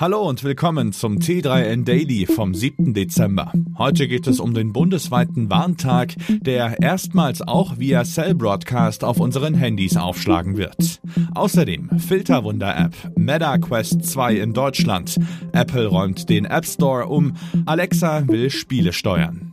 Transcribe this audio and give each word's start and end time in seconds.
Hallo 0.00 0.26
und 0.26 0.42
willkommen 0.44 0.94
zum 0.94 1.18
T3N 1.18 1.84
Daily 1.84 2.24
vom 2.24 2.54
7. 2.54 2.94
Dezember. 2.94 3.52
Heute 3.76 4.08
geht 4.08 4.26
es 4.26 4.40
um 4.40 4.54
den 4.54 4.72
bundesweiten 4.72 5.50
Warntag, 5.50 6.14
der 6.40 6.80
erstmals 6.80 7.42
auch 7.42 7.78
via 7.78 8.04
Cell 8.04 8.34
Broadcast 8.34 9.04
auf 9.04 9.20
unseren 9.20 9.52
Handys 9.52 9.98
aufschlagen 9.98 10.56
wird. 10.56 11.02
Außerdem 11.34 11.90
Filterwunder-App, 11.98 12.94
Meta 13.18 13.58
Quest 13.58 14.06
2 14.06 14.36
in 14.36 14.54
Deutschland, 14.54 15.16
Apple 15.52 15.88
räumt 15.88 16.30
den 16.30 16.46
App 16.46 16.64
Store 16.64 17.04
um, 17.04 17.34
Alexa 17.66 18.26
will 18.26 18.48
Spiele 18.48 18.94
steuern. 18.94 19.49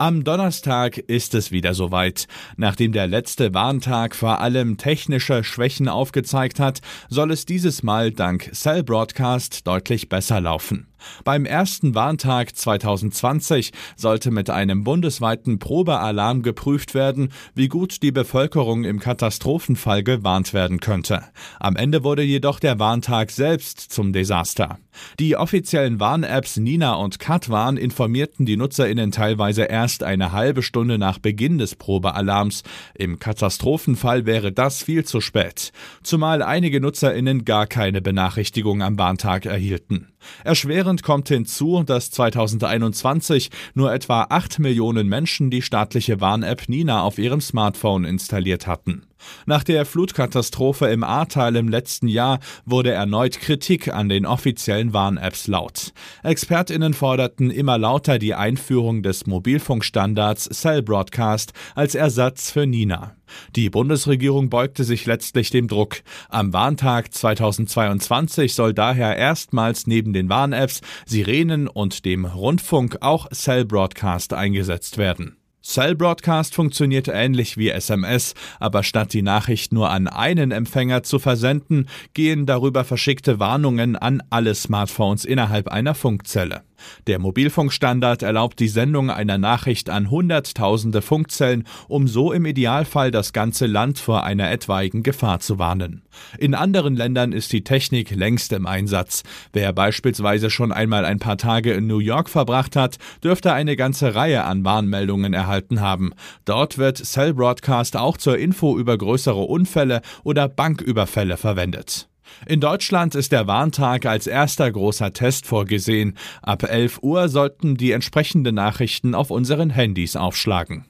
Am 0.00 0.22
Donnerstag 0.22 0.96
ist 0.96 1.34
es 1.34 1.50
wieder 1.50 1.74
soweit. 1.74 2.28
Nachdem 2.56 2.92
der 2.92 3.08
letzte 3.08 3.52
Warntag 3.52 4.14
vor 4.14 4.40
allem 4.40 4.76
technische 4.76 5.42
Schwächen 5.42 5.88
aufgezeigt 5.88 6.60
hat, 6.60 6.82
soll 7.08 7.32
es 7.32 7.46
dieses 7.46 7.82
Mal 7.82 8.12
dank 8.12 8.48
Cell 8.54 8.84
Broadcast 8.84 9.66
deutlich 9.66 10.08
besser 10.08 10.40
laufen. 10.40 10.86
Beim 11.24 11.44
ersten 11.44 11.94
Warntag 11.94 12.56
2020 12.56 13.72
sollte 13.96 14.30
mit 14.30 14.50
einem 14.50 14.84
bundesweiten 14.84 15.58
Probealarm 15.58 16.42
geprüft 16.42 16.94
werden, 16.94 17.30
wie 17.54 17.68
gut 17.68 18.02
die 18.02 18.12
Bevölkerung 18.12 18.84
im 18.84 19.00
Katastrophenfall 19.00 20.02
gewarnt 20.02 20.52
werden 20.54 20.80
könnte. 20.80 21.22
Am 21.60 21.76
Ende 21.76 22.04
wurde 22.04 22.22
jedoch 22.22 22.60
der 22.60 22.78
Warntag 22.78 23.30
selbst 23.30 23.80
zum 23.80 24.12
Desaster. 24.12 24.78
Die 25.18 25.36
offiziellen 25.36 26.00
Warn-Apps 26.00 26.56
Nina 26.56 26.94
und 26.94 27.18
Katwarn 27.18 27.76
informierten 27.76 28.46
die 28.46 28.56
NutzerInnen 28.56 29.10
teilweise 29.10 29.64
erst 29.64 30.02
eine 30.02 30.32
halbe 30.32 30.62
Stunde 30.62 30.98
nach 30.98 31.18
Beginn 31.18 31.58
des 31.58 31.76
Probealarms. 31.76 32.62
Im 32.94 33.18
Katastrophenfall 33.18 34.26
wäre 34.26 34.52
das 34.52 34.82
viel 34.82 35.04
zu 35.04 35.20
spät. 35.20 35.72
Zumal 36.02 36.42
einige 36.42 36.80
NutzerInnen 36.80 37.44
gar 37.44 37.66
keine 37.66 38.00
Benachrichtigung 38.00 38.82
am 38.82 38.98
Warntag 38.98 39.46
erhielten. 39.46 40.08
Erschwerend 40.44 41.02
kommt 41.02 41.28
hinzu, 41.28 41.82
dass 41.84 42.10
2021 42.10 43.50
nur 43.74 43.92
etwa 43.92 44.26
8 44.28 44.58
Millionen 44.58 45.08
Menschen 45.08 45.50
die 45.50 45.62
staatliche 45.62 46.20
Warn-App 46.20 46.68
Nina 46.68 47.02
auf 47.02 47.18
ihrem 47.18 47.40
Smartphone 47.40 48.04
installiert 48.04 48.66
hatten. 48.66 49.02
Nach 49.46 49.64
der 49.64 49.84
Flutkatastrophe 49.86 50.86
im 50.86 51.04
Ahrtal 51.04 51.56
im 51.56 51.68
letzten 51.68 52.08
Jahr 52.08 52.40
wurde 52.64 52.92
erneut 52.92 53.40
Kritik 53.40 53.92
an 53.92 54.08
den 54.08 54.26
offiziellen 54.26 54.92
Warn-Apps 54.92 55.46
laut. 55.46 55.92
ExpertInnen 56.22 56.94
forderten 56.94 57.50
immer 57.50 57.78
lauter 57.78 58.18
die 58.18 58.34
Einführung 58.34 59.02
des 59.02 59.26
Mobilfunkstandards 59.26 60.48
Cell 60.50 60.82
Broadcast 60.82 61.52
als 61.74 61.94
Ersatz 61.94 62.50
für 62.50 62.66
Nina. 62.66 63.14
Die 63.56 63.70
Bundesregierung 63.70 64.50
beugte 64.50 64.84
sich 64.84 65.06
letztlich 65.06 65.50
dem 65.50 65.68
Druck. 65.68 66.02
Am 66.28 66.52
Warntag 66.52 67.12
2022 67.12 68.54
soll 68.54 68.74
daher 68.74 69.16
erstmals 69.16 69.86
neben 69.86 70.12
den 70.12 70.28
Warn-Apps, 70.28 70.80
Sirenen 71.06 71.68
und 71.68 72.04
dem 72.04 72.24
Rundfunk 72.24 72.98
auch 73.00 73.28
Cell 73.30 73.64
Broadcast 73.64 74.32
eingesetzt 74.32 74.98
werden. 74.98 75.37
Cell 75.68 75.94
Broadcast 75.94 76.54
funktioniert 76.54 77.08
ähnlich 77.08 77.58
wie 77.58 77.68
SMS, 77.68 78.32
aber 78.58 78.82
statt 78.82 79.12
die 79.12 79.20
Nachricht 79.20 79.70
nur 79.70 79.90
an 79.90 80.08
einen 80.08 80.50
Empfänger 80.50 81.02
zu 81.02 81.18
versenden, 81.18 81.90
gehen 82.14 82.46
darüber 82.46 82.84
verschickte 82.84 83.38
Warnungen 83.38 83.94
an 83.94 84.22
alle 84.30 84.54
Smartphones 84.54 85.26
innerhalb 85.26 85.68
einer 85.68 85.94
Funkzelle. 85.94 86.62
Der 87.06 87.18
Mobilfunkstandard 87.18 88.22
erlaubt 88.22 88.60
die 88.60 88.68
Sendung 88.68 89.10
einer 89.10 89.38
Nachricht 89.38 89.90
an 89.90 90.10
Hunderttausende 90.10 91.02
Funkzellen, 91.02 91.64
um 91.88 92.08
so 92.08 92.32
im 92.32 92.44
Idealfall 92.46 93.10
das 93.10 93.32
ganze 93.32 93.66
Land 93.66 93.98
vor 93.98 94.24
einer 94.24 94.50
etwaigen 94.50 95.02
Gefahr 95.02 95.40
zu 95.40 95.58
warnen. 95.58 96.02
In 96.38 96.54
anderen 96.54 96.96
Ländern 96.96 97.32
ist 97.32 97.52
die 97.52 97.64
Technik 97.64 98.10
längst 98.10 98.52
im 98.52 98.66
Einsatz. 98.66 99.22
Wer 99.52 99.72
beispielsweise 99.72 100.50
schon 100.50 100.72
einmal 100.72 101.04
ein 101.04 101.18
paar 101.18 101.38
Tage 101.38 101.72
in 101.72 101.86
New 101.86 101.98
York 101.98 102.28
verbracht 102.28 102.76
hat, 102.76 102.98
dürfte 103.22 103.52
eine 103.52 103.76
ganze 103.76 104.14
Reihe 104.14 104.44
an 104.44 104.64
Warnmeldungen 104.64 105.34
erhalten 105.34 105.80
haben. 105.80 106.12
Dort 106.44 106.78
wird 106.78 106.98
Cell 106.98 107.34
Broadcast 107.34 107.96
auch 107.96 108.16
zur 108.16 108.38
Info 108.38 108.78
über 108.78 108.96
größere 108.96 109.42
Unfälle 109.42 110.02
oder 110.24 110.48
Banküberfälle 110.48 111.36
verwendet. 111.36 112.08
In 112.46 112.60
Deutschland 112.60 113.14
ist 113.14 113.32
der 113.32 113.46
Warntag 113.46 114.06
als 114.06 114.26
erster 114.26 114.70
großer 114.70 115.12
Test 115.12 115.46
vorgesehen. 115.46 116.16
Ab 116.42 116.62
11 116.62 117.00
Uhr 117.02 117.28
sollten 117.28 117.76
die 117.76 117.92
entsprechenden 117.92 118.54
Nachrichten 118.54 119.14
auf 119.14 119.30
unseren 119.30 119.70
Handys 119.70 120.16
aufschlagen. 120.16 120.84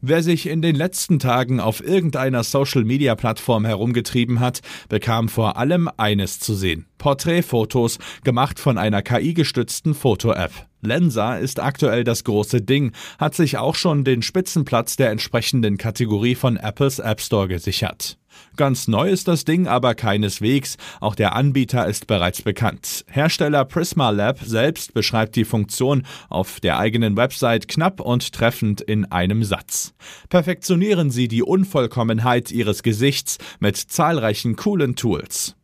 Wer 0.00 0.22
sich 0.22 0.46
in 0.46 0.62
den 0.62 0.76
letzten 0.76 1.18
Tagen 1.18 1.58
auf 1.58 1.84
irgendeiner 1.84 2.44
Social-Media-Plattform 2.44 3.64
herumgetrieben 3.64 4.38
hat, 4.38 4.60
bekam 4.88 5.28
vor 5.28 5.56
allem 5.56 5.90
eines 5.96 6.38
zu 6.38 6.54
sehen. 6.54 6.86
Porträtfotos, 6.98 7.98
gemacht 8.22 8.60
von 8.60 8.78
einer 8.78 9.02
KI-gestützten 9.02 9.94
Foto-App. 9.94 10.67
Lensa 10.80 11.36
ist 11.36 11.60
aktuell 11.60 12.04
das 12.04 12.24
große 12.24 12.62
Ding, 12.62 12.92
hat 13.18 13.34
sich 13.34 13.58
auch 13.58 13.74
schon 13.74 14.04
den 14.04 14.22
Spitzenplatz 14.22 14.96
der 14.96 15.10
entsprechenden 15.10 15.76
Kategorie 15.76 16.34
von 16.34 16.56
Apples 16.56 16.98
App 16.98 17.20
Store 17.20 17.48
gesichert. 17.48 18.18
Ganz 18.56 18.88
neu 18.88 19.10
ist 19.10 19.28
das 19.28 19.44
Ding 19.44 19.66
aber 19.66 19.94
keineswegs, 19.94 20.76
auch 21.00 21.14
der 21.14 21.34
Anbieter 21.34 21.86
ist 21.86 22.06
bereits 22.06 22.42
bekannt. 22.42 23.04
Hersteller 23.08 23.64
Prisma 23.64 24.10
Lab 24.10 24.38
selbst 24.40 24.94
beschreibt 24.94 25.36
die 25.36 25.44
Funktion 25.44 26.04
auf 26.28 26.60
der 26.60 26.78
eigenen 26.78 27.16
Website 27.16 27.68
knapp 27.68 28.00
und 28.00 28.32
treffend 28.32 28.80
in 28.80 29.10
einem 29.10 29.44
Satz. 29.44 29.94
Perfektionieren 30.28 31.10
Sie 31.10 31.28
die 31.28 31.42
Unvollkommenheit 31.42 32.50
Ihres 32.50 32.82
Gesichts 32.82 33.38
mit 33.60 33.76
zahlreichen 33.76 34.56
coolen 34.56 34.96
Tools. 34.96 35.57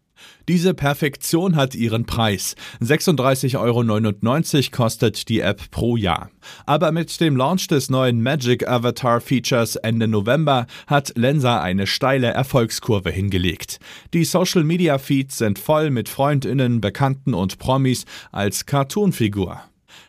Diese 0.49 0.75
Perfektion 0.75 1.57
hat 1.57 1.75
ihren 1.75 2.05
Preis. 2.05 2.55
36,99 2.83 3.57
Euro 3.59 4.71
kostet 4.71 5.29
die 5.29 5.41
App 5.41 5.71
pro 5.71 5.97
Jahr. 5.97 6.31
Aber 6.67 6.93
mit 6.93 7.21
dem 7.21 7.37
Launch 7.37 7.67
des 7.69 7.89
neuen 7.89 8.23
Magic 8.23 8.69
Avatar 8.69 9.21
Features 9.21 9.77
Ende 9.77 10.07
November 10.07 10.67
hat 10.87 11.13
Lensa 11.17 11.61
eine 11.61 11.87
steile 11.87 12.29
Erfolgskurve 12.29 13.11
hingelegt. 13.11 13.79
Die 14.13 14.25
Social 14.25 14.65
Media 14.65 14.99
Feeds 14.99 15.39
sind 15.39 15.59
voll 15.59 15.91
mit 15.91 16.09
Freundinnen, 16.09 16.81
Bekannten 16.81 17.33
und 17.33 17.59
Promis 17.59 18.05
als 18.31 18.67
Cartoonfigur. 18.67 19.63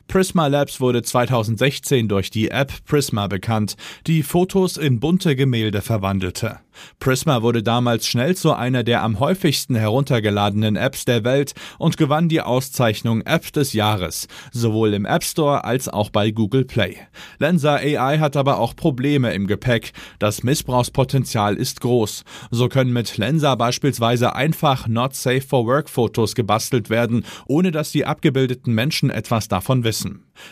Prisma 0.07 0.47
Labs 0.47 0.79
wurde 0.79 1.01
2016 1.01 2.07
durch 2.07 2.29
die 2.29 2.49
App 2.49 2.71
Prisma 2.85 3.27
bekannt, 3.27 3.75
die 4.07 4.23
Fotos 4.23 4.77
in 4.77 4.99
bunte 4.99 5.35
Gemälde 5.35 5.81
verwandelte. 5.81 6.59
Prisma 6.99 7.41
wurde 7.41 7.63
damals 7.63 8.07
schnell 8.07 8.35
zu 8.35 8.53
einer 8.53 8.83
der 8.83 9.01
am 9.03 9.19
häufigsten 9.19 9.75
heruntergeladenen 9.75 10.75
Apps 10.75 11.05
der 11.05 11.23
Welt 11.23 11.53
und 11.77 11.97
gewann 11.97 12.29
die 12.29 12.41
Auszeichnung 12.41 13.21
App 13.21 13.51
des 13.53 13.73
Jahres, 13.73 14.27
sowohl 14.51 14.93
im 14.93 15.05
App 15.05 15.23
Store 15.23 15.63
als 15.63 15.87
auch 15.87 16.09
bei 16.09 16.31
Google 16.31 16.65
Play. 16.65 16.97
Lensa 17.39 17.75
AI 17.75 18.19
hat 18.19 18.35
aber 18.35 18.59
auch 18.59 18.75
Probleme 18.75 19.33
im 19.33 19.47
Gepäck. 19.47 19.93
Das 20.19 20.43
Missbrauchspotenzial 20.43 21.55
ist 21.55 21.81
groß. 21.81 22.23
So 22.51 22.67
können 22.67 22.93
mit 22.93 23.17
Lensa 23.17 23.55
beispielsweise 23.55 24.35
einfach 24.35 24.87
Not 24.87 25.15
Safe 25.15 25.41
for 25.41 25.65
Work 25.65 25.89
Fotos 25.89 26.35
gebastelt 26.35 26.89
werden, 26.89 27.25
ohne 27.47 27.71
dass 27.71 27.91
die 27.91 28.05
abgebildeten 28.05 28.73
Menschen 28.73 29.09
etwas 29.09 29.47
davon 29.47 29.83
wissen. 29.83 29.94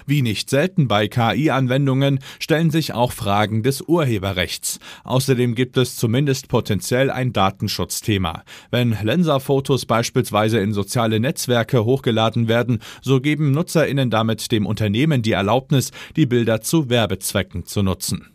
Wie 0.06 0.22
nicht 0.22 0.50
selten 0.50 0.88
bei 0.88 1.08
KI-Anwendungen 1.08 2.20
stellen 2.40 2.72
sich 2.72 2.94
auch 2.94 3.12
Fragen 3.12 3.64
des 3.64 3.82
Urheberrechts. 3.82 4.80
Außerdem 5.04 5.56
gibt 5.56 5.78
es 5.78 5.96
zumindest 5.96 6.48
potenziell 6.48 7.10
ein 7.12 7.34
Datenschutzthema. 7.34 8.44
Wenn 8.72 8.98
Lenser-Fotos 9.02 9.86
beispielsweise 9.86 10.60
in 10.60 10.74
soziale 10.74 11.20
Netzwerke 11.20 11.84
hochgeladen 11.84 12.48
werden, 12.48 12.80
so 13.02 13.20
geben 13.20 13.52
NutzerInnen 13.52 14.10
damit 14.10 14.52
dem 14.52 14.66
Unternehmen 14.66 15.22
die 15.22 15.34
Erlaubnis, 15.34 15.92
die 16.16 16.26
Bilder 16.26 16.62
zu 16.62 16.90
Werbezwecken 16.90 17.66
zu 17.66 17.84
nutzen. 17.84 18.30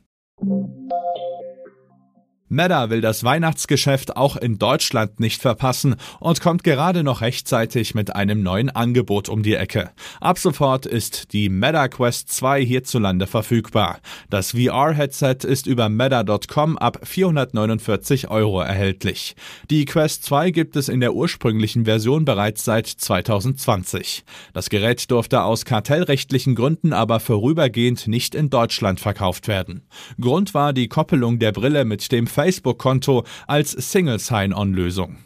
Meta 2.50 2.88
will 2.88 3.02
das 3.02 3.24
Weihnachtsgeschäft 3.24 4.16
auch 4.16 4.36
in 4.36 4.58
Deutschland 4.58 5.20
nicht 5.20 5.42
verpassen 5.42 5.96
und 6.18 6.40
kommt 6.40 6.64
gerade 6.64 7.02
noch 7.02 7.20
rechtzeitig 7.20 7.94
mit 7.94 8.16
einem 8.16 8.42
neuen 8.42 8.70
Angebot 8.70 9.28
um 9.28 9.42
die 9.42 9.54
Ecke. 9.54 9.90
Ab 10.20 10.38
sofort 10.38 10.86
ist 10.86 11.34
die 11.34 11.50
Meta 11.50 11.88
Quest 11.88 12.32
2 12.32 12.64
hierzulande 12.64 13.26
verfügbar. 13.26 13.98
Das 14.30 14.52
VR-Headset 14.52 15.38
ist 15.46 15.66
über 15.66 15.90
meta.com 15.90 16.78
ab 16.78 17.00
449 17.02 18.30
Euro 18.30 18.62
erhältlich. 18.62 19.36
Die 19.70 19.84
Quest 19.84 20.24
2 20.24 20.50
gibt 20.50 20.76
es 20.76 20.88
in 20.88 21.00
der 21.00 21.14
ursprünglichen 21.14 21.84
Version 21.84 22.24
bereits 22.24 22.64
seit 22.64 22.86
2020. 22.86 24.24
Das 24.54 24.70
Gerät 24.70 25.10
durfte 25.10 25.42
aus 25.42 25.66
kartellrechtlichen 25.66 26.54
Gründen 26.54 26.94
aber 26.94 27.20
vorübergehend 27.20 28.08
nicht 28.08 28.34
in 28.34 28.48
Deutschland 28.48 29.00
verkauft 29.00 29.48
werden. 29.48 29.82
Grund 30.18 30.54
war 30.54 30.72
die 30.72 30.88
Koppelung 30.88 31.38
der 31.38 31.52
Brille 31.52 31.84
mit 31.84 32.10
dem 32.10 32.26
Facebook-Konto 32.38 33.24
als 33.48 33.72
Single 33.72 34.20
Sign-On-Lösung. 34.20 35.16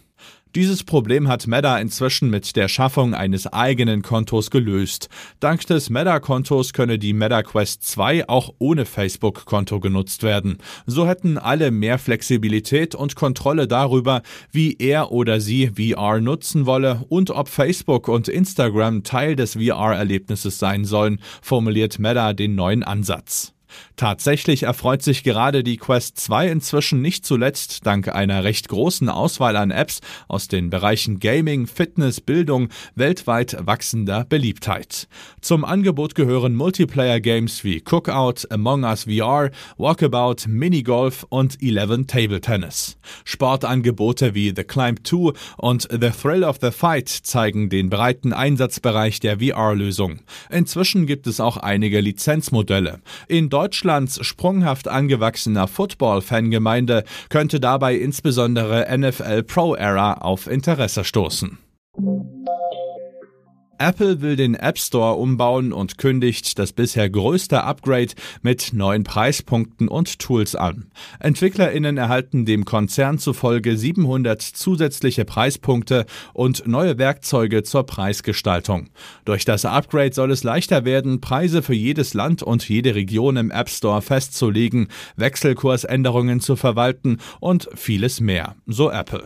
Dieses 0.55 0.83
Problem 0.83 1.29
hat 1.29 1.47
Meta 1.47 1.77
inzwischen 1.77 2.31
mit 2.31 2.57
der 2.57 2.69
Schaffung 2.69 3.13
eines 3.13 3.47
eigenen 3.47 4.01
Kontos 4.01 4.51
gelöst. 4.51 5.11
Dank 5.39 5.67
des 5.67 5.91
Meta-Kontos 5.91 6.73
könne 6.73 6.99
die 6.99 7.13
Meta 7.13 7.43
Quest 7.43 7.83
2 7.83 8.31
auch 8.31 8.55
ohne 8.59 8.87
Facebook-Konto 8.87 9.79
genutzt 9.81 10.23
werden. 10.23 10.57
So 10.87 11.07
hätten 11.07 11.37
alle 11.37 11.71
mehr 11.71 11.99
Flexibilität 11.99 12.95
und 12.95 13.15
Kontrolle 13.15 13.69
darüber, 13.69 14.23
wie 14.51 14.77
er 14.79 15.13
oder 15.13 15.39
sie 15.39 15.73
VR 15.77 16.19
nutzen 16.19 16.65
wolle 16.65 17.05
und 17.11 17.31
ob 17.31 17.51
Facebook 17.51 18.09
und 18.09 18.29
Instagram 18.29 19.05
Teil 19.05 19.37
des 19.37 19.59
VR-Erlebnisses 19.59 20.59
sein 20.59 20.87
sollen, 20.87 21.21
formuliert 21.43 21.99
Meta 21.99 22.33
den 22.33 22.55
neuen 22.55 22.83
Ansatz. 22.83 23.53
Tatsächlich 23.97 24.65
erfreut 24.65 25.03
sich 25.03 25.23
gerade 25.23 25.63
die 25.63 25.77
Quest 25.77 26.19
2 26.19 26.49
inzwischen 26.49 27.03
nicht 27.03 27.27
zuletzt 27.27 27.87
dank 27.87 28.09
einer 28.09 28.45
recht 28.45 28.69
großen 28.69 29.09
Auswahl 29.09 29.57
an 29.57 29.71
Apps 29.71 30.01
aus 30.29 30.49
den 30.49 30.71
Bereichen 30.71 31.19
Gaming, 31.19 31.67
Fitness, 31.67 32.21
Bildung 32.21 32.69
weltweit 32.95 33.57
wachsender 33.61 34.25
Beliebtheit. 34.25 35.09
Zum 35.41 35.65
Angebot 35.65 36.15
gehören 36.15 36.55
Multiplayer-Games 36.55 37.65
wie 37.65 37.81
Cookout, 37.81 38.47
Among 38.51 38.85
Us 38.85 39.05
VR, 39.05 39.51
Walkabout, 39.77 40.49
Minigolf 40.49 41.27
und 41.29 41.63
Eleven 41.63 42.07
Table 42.07 42.41
Tennis. 42.41 42.97
Sportangebote 43.25 44.35
wie 44.35 44.53
The 44.55 44.65
Climb 44.65 45.07
2 45.07 45.33
und 45.59 45.89
The 45.91 46.11
Thrill 46.11 46.45
of 46.45 46.59
the 46.61 46.71
Fight 46.71 47.09
zeigen 47.09 47.69
den 47.69 47.91
breiten 47.91 48.33
Einsatzbereich 48.33 49.21
der 49.21 49.41
VR-Lösung. 49.41 50.21
Inzwischen 50.51 51.07
gibt 51.07 51.27
es 51.27 51.41
auch 51.41 51.57
einige 51.57 52.01
Lizenzmodelle. 52.01 53.01
In 53.29 53.49
Deutschlands 53.63 54.19
sprunghaft 54.27 54.89
angewachsener 54.89 55.69
Football-Fangemeinde 55.69 57.05
könnte 57.29 57.61
dabei 57.61 57.95
insbesondere 57.95 58.89
NFL 58.99 59.45
Pro 59.45 59.77
Era 59.77 60.15
auf 60.15 60.49
Interesse 60.49 61.05
stoßen. 61.05 61.59
Apple 63.83 64.21
will 64.21 64.37
den 64.37 64.55
App 64.55 64.79
Store 64.79 65.15
umbauen 65.15 65.73
und 65.73 65.99
kündigt 65.99 66.57
das 66.61 66.73
bisher 66.73 67.11
größte 67.11 67.65
Upgrade 67.65 68.13
mit 68.41 68.73
neuen 68.73 69.03
Preispunkten 69.03 69.89
und 69.89 70.21
Tools 70.21 70.55
an. 70.55 70.87
EntwicklerInnen 71.19 71.97
erhalten 71.97 72.45
dem 72.45 72.65
Konzern 72.65 73.19
zufolge 73.19 73.77
700 73.77 74.41
zusätzliche 74.41 75.25
Preispunkte 75.25 76.07
und 76.33 76.69
neue 76.69 76.97
Werkzeuge 76.99 77.65
zur 77.65 77.85
Preisgestaltung. 77.85 78.89
Durch 79.25 79.45
das 79.45 79.65
Upgrade 79.65 80.15
soll 80.15 80.31
es 80.31 80.45
leichter 80.45 80.85
werden, 80.85 81.21
Preise 81.21 81.61
für 81.61 81.75
jedes 81.75 82.15
Land 82.15 82.45
und 82.45 82.69
jede 82.69 82.95
Region 82.95 83.37
im 83.37 83.51
App 83.51 83.69
Store 83.69 84.01
festzulegen, 84.01 84.91
Wechselkursänderungen 85.17 86.39
zu 86.39 86.55
verwalten 86.55 87.19
und 87.41 87.69
vieles 87.75 88.21
mehr, 88.21 88.55
so 88.67 88.93
Apple. 88.93 89.25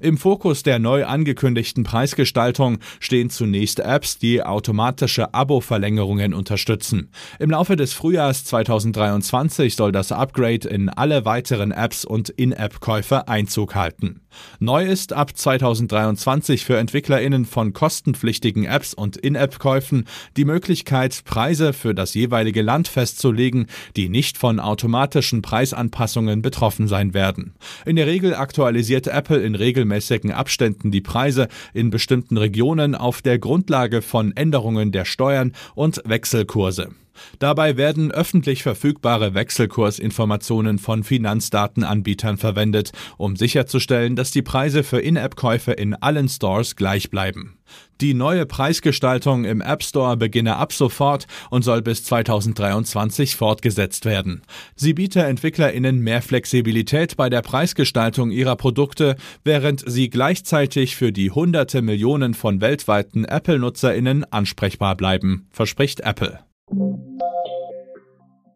Im 0.00 0.18
Fokus 0.18 0.62
der 0.62 0.78
neu 0.78 1.04
angekündigten 1.04 1.84
Preisgestaltung 1.84 2.78
stehen 3.00 3.30
zunächst 3.30 3.80
Apps, 3.80 4.18
die 4.18 4.42
automatische 4.42 5.32
Abo-Verlängerungen 5.34 6.34
unterstützen. 6.34 7.10
Im 7.38 7.50
Laufe 7.50 7.76
des 7.76 7.92
Frühjahrs 7.92 8.44
2023 8.44 9.76
soll 9.76 9.92
das 9.92 10.12
Upgrade 10.12 10.68
in 10.68 10.88
alle 10.88 11.24
weiteren 11.24 11.70
Apps 11.70 12.04
und 12.04 12.28
In-App-Käufe 12.28 13.28
Einzug 13.28 13.74
halten. 13.74 14.22
Neu 14.58 14.86
ist 14.86 15.12
ab 15.12 15.36
2023 15.36 16.64
für 16.64 16.78
EntwicklerInnen 16.78 17.44
von 17.44 17.72
kostenpflichtigen 17.72 18.64
Apps 18.64 18.94
und 18.94 19.16
In-App-Käufen 19.16 20.06
die 20.36 20.44
Möglichkeit, 20.44 21.22
Preise 21.24 21.72
für 21.72 21.94
das 21.94 22.14
jeweilige 22.14 22.62
Land 22.62 22.88
festzulegen, 22.88 23.66
die 23.96 24.08
nicht 24.08 24.38
von 24.38 24.60
automatischen 24.60 25.42
Preisanpassungen 25.42 26.42
betroffen 26.42 26.88
sein 26.88 27.14
werden. 27.14 27.54
In 27.84 27.96
der 27.96 28.06
Regel 28.06 28.34
aktualisiert 28.34 29.06
Apple 29.06 29.42
in 29.42 29.54
regelmäßigen 29.72 30.32
Abständen 30.32 30.90
die 30.90 31.00
Preise 31.00 31.48
in 31.72 31.88
bestimmten 31.88 32.36
Regionen 32.36 32.94
auf 32.94 33.22
der 33.22 33.38
Grundlage 33.38 34.02
von 34.02 34.36
Änderungen 34.36 34.92
der 34.92 35.06
Steuern 35.06 35.52
und 35.74 36.02
Wechselkurse. 36.04 36.90
Dabei 37.38 37.76
werden 37.76 38.10
öffentlich 38.10 38.62
verfügbare 38.62 39.34
Wechselkursinformationen 39.34 40.78
von 40.78 41.04
Finanzdatenanbietern 41.04 42.36
verwendet, 42.36 42.92
um 43.16 43.36
sicherzustellen, 43.36 44.16
dass 44.16 44.30
die 44.30 44.42
Preise 44.42 44.82
für 44.82 45.00
In-App-Käufe 45.00 45.72
in 45.72 45.94
allen 45.94 46.28
Stores 46.28 46.76
gleich 46.76 47.10
bleiben. 47.10 47.58
Die 48.00 48.14
neue 48.14 48.46
Preisgestaltung 48.46 49.44
im 49.44 49.60
App 49.60 49.84
Store 49.84 50.16
beginne 50.16 50.56
ab 50.56 50.72
sofort 50.72 51.26
und 51.50 51.62
soll 51.62 51.82
bis 51.82 52.02
2023 52.04 53.36
fortgesetzt 53.36 54.04
werden. 54.04 54.42
Sie 54.74 54.92
biete 54.92 55.22
EntwicklerInnen 55.22 56.00
mehr 56.00 56.20
Flexibilität 56.20 57.16
bei 57.16 57.30
der 57.30 57.42
Preisgestaltung 57.42 58.32
ihrer 58.32 58.56
Produkte, 58.56 59.16
während 59.44 59.84
sie 59.86 60.10
gleichzeitig 60.10 60.96
für 60.96 61.12
die 61.12 61.30
hunderte 61.30 61.80
Millionen 61.80 62.34
von 62.34 62.60
weltweiten 62.60 63.24
Apple-NutzerInnen 63.24 64.24
ansprechbar 64.32 64.96
bleiben, 64.96 65.46
verspricht 65.52 66.00
Apple. 66.00 66.40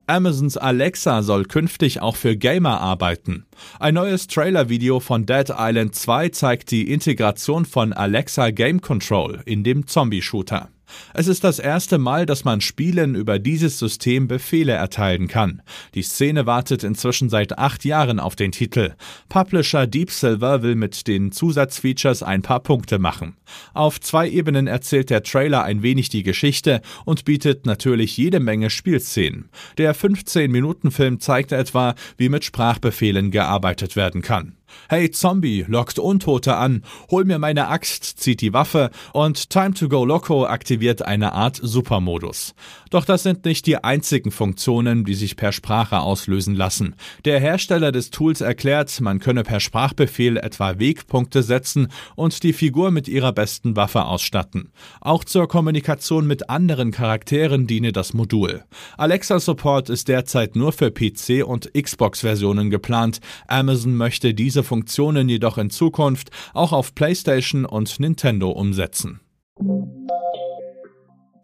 Amazons 0.09 0.57
Alexa 0.57 1.23
soll 1.23 1.45
künftig 1.47 2.01
auch 2.01 2.15
für 2.15 2.37
Gamer 2.37 2.81
arbeiten. 2.81 3.45
Ein 3.81 3.95
neues 3.95 4.29
Trailer-Video 4.29 5.01
von 5.01 5.27
Dead 5.27 5.51
Island 5.51 5.97
2 5.97 6.29
zeigt 6.29 6.71
die 6.71 6.93
Integration 6.93 7.65
von 7.65 7.93
Alexa 7.93 8.51
Game 8.51 8.81
Control 8.81 9.43
in 9.47 9.65
dem 9.65 9.89
Zombie-Shooter. 9.89 10.69
Es 11.15 11.29
ist 11.29 11.45
das 11.45 11.59
erste 11.59 11.99
Mal, 11.99 12.27
dass 12.27 12.45
man 12.45 12.61
Spielen 12.61 13.15
über 13.15 13.39
dieses 13.39 13.79
System 13.79 14.29
Befehle 14.29 14.73
erteilen 14.73 15.29
kann. 15.29 15.63
Die 15.95 16.03
Szene 16.03 16.47
wartet 16.47 16.85
inzwischen 16.85 17.29
seit 17.29 17.59
acht 17.59 17.85
Jahren 17.85 18.21
auf 18.21 18.37
den 18.37 18.53
Titel. 18.53 18.95
Publisher 19.29 19.87
Deep 19.87 20.11
Silver 20.11 20.63
will 20.63 20.75
mit 20.75 21.07
den 21.07 21.33
Zusatzfeatures 21.33 22.23
ein 22.23 22.43
paar 22.43 22.61
Punkte 22.61 22.99
machen. 22.99 23.37
Auf 23.75 24.01
zwei 24.01 24.29
Ebenen 24.29 24.67
erzählt 24.67 25.11
der 25.11 25.23
Trailer 25.23 25.65
ein 25.65 25.83
wenig 25.83 26.09
die 26.09 26.23
Geschichte 26.23 26.81
und 27.05 27.25
bietet 27.25 27.67
natürlich 27.67 28.17
jede 28.17 28.41
Menge 28.41 28.71
Spielszenen. 28.71 29.49
Der 29.79 29.95
15-Minuten-Film 29.95 31.21
zeigt 31.21 31.53
etwa, 31.53 31.95
wie 32.17 32.29
mit 32.29 32.45
Sprachbefehlen 32.45 33.31
gearbeitet 33.31 33.97
werden 33.97 34.23
kann. 34.23 34.56
Hey 34.89 35.11
Zombie 35.11 35.65
lockt 35.67 35.99
Untote 35.99 36.57
an, 36.57 36.83
hol 37.11 37.25
mir 37.25 37.39
meine 37.39 37.69
Axt, 37.69 38.05
zieht 38.05 38.41
die 38.41 38.53
Waffe 38.53 38.91
und 39.13 39.51
Time 39.51 39.75
to 39.75 39.89
Go 39.89 40.05
Loco 40.05 40.47
aktiviert 40.47 41.03
eine 41.03 41.33
Art 41.33 41.59
Supermodus. 41.61 42.55
Doch 42.91 43.05
das 43.05 43.25
sind 43.25 43.45
nicht 43.45 43.67
die 43.67 43.83
einzigen 43.83 44.31
Funktionen, 44.31 45.05
die 45.05 45.15
sich 45.15 45.37
per 45.37 45.53
Sprache 45.53 46.01
auslösen 46.01 46.55
lassen. 46.55 46.95
Der 47.25 47.41
Hersteller 47.41 47.91
des 47.91 48.11
Tools 48.11 48.41
erklärt, 48.41 49.01
man 49.01 49.19
könne 49.19 49.43
per 49.43 49.59
Sprachbefehl 49.59 50.37
etwa 50.37 50.79
Wegpunkte 50.79 51.43
setzen 51.43 51.89
und 52.15 52.43
die 52.43 52.53
Figur 52.53 52.91
mit 52.91 53.09
ihrer 53.09 53.33
besten 53.33 53.75
Waffe 53.75 54.05
ausstatten. 54.05 54.71
Auch 55.01 55.25
zur 55.25 55.49
Kommunikation 55.49 56.27
mit 56.27 56.49
anderen 56.49 56.93
Charakteren 56.93 57.67
diene 57.67 57.93
das 57.93 58.15
Modul. 58.15 58.63
Alexa 58.97 59.41
Support 59.41 59.91
ist 59.91 60.09
derzeit 60.09 60.55
nur 60.55 60.73
für 60.73 60.91
PC 60.93 61.45
und 61.45 61.73
Xbox-Versionen 61.75 62.71
geplant. 62.71 63.21
Amazon 63.49 63.97
möchte 63.97 64.33
diese 64.33 64.56
Funktionen 64.63 65.29
jedoch 65.29 65.59
in 65.59 65.71
Zukunft 65.71 66.31
auch 66.55 66.73
auf 66.73 66.95
PlayStation 66.95 67.65
und 67.65 68.01
Nintendo 68.01 68.51
umsetzen. 68.51 69.21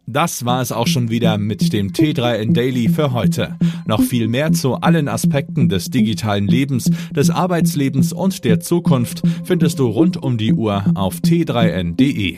Das 0.05 0.45
war 0.45 0.61
es 0.61 0.71
auch 0.71 0.87
schon 0.87 1.09
wieder 1.09 1.37
mit 1.37 1.73
dem 1.73 1.91
T3N 1.91 2.53
Daily 2.53 2.89
für 2.89 3.13
heute. 3.13 3.57
Noch 3.87 4.01
viel 4.01 4.27
mehr 4.27 4.51
zu 4.51 4.75
allen 4.75 5.07
Aspekten 5.07 5.69
des 5.69 5.89
digitalen 5.89 6.47
Lebens, 6.47 6.91
des 7.15 7.29
Arbeitslebens 7.29 8.13
und 8.13 8.43
der 8.43 8.59
Zukunft 8.59 9.23
findest 9.43 9.79
du 9.79 9.87
rund 9.87 10.21
um 10.21 10.37
die 10.37 10.53
Uhr 10.53 10.83
auf 10.95 11.15
t3n.de. 11.15 12.37